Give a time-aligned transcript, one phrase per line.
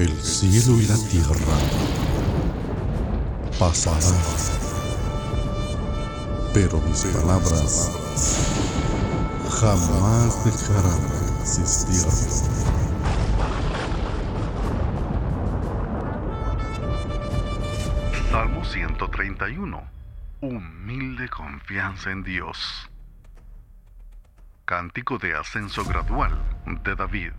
[0.00, 1.58] El cielo y la tierra
[3.58, 4.00] pasarán,
[6.54, 7.92] pero mis palabras
[9.60, 12.10] jamás dejarán de existir.
[18.30, 19.82] Salmo 131.
[20.40, 22.88] Humilde confianza en Dios.
[24.64, 26.40] Cántico de ascenso gradual
[26.84, 27.32] de David.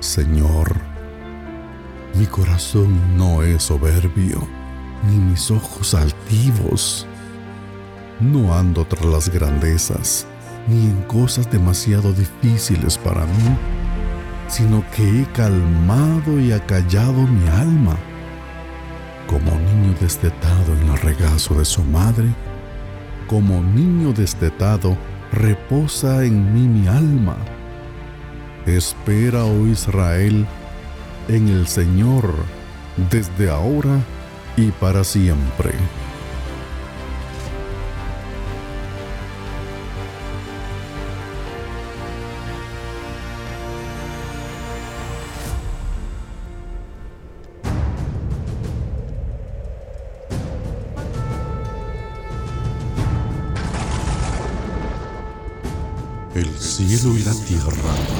[0.00, 0.76] Señor,
[2.14, 4.48] mi corazón no es soberbio,
[5.06, 7.06] ni mis ojos altivos.
[8.18, 10.26] No ando tras las grandezas,
[10.66, 13.58] ni en cosas demasiado difíciles para mí,
[14.48, 17.94] sino que he calmado y acallado mi alma.
[19.26, 22.34] Como niño destetado en el regazo de su madre,
[23.26, 24.96] como niño destetado,
[25.30, 27.36] reposa en mí mi alma
[28.66, 30.46] Espera, oh Israel,
[31.28, 32.34] en el Señor,
[33.10, 34.00] desde ahora
[34.56, 35.72] y para siempre.
[56.34, 58.19] El cielo y la tierra